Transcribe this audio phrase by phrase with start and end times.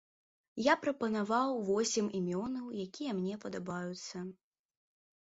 [0.67, 4.29] Я прапанаваў восем імёнаў, якія мне падабаюцца.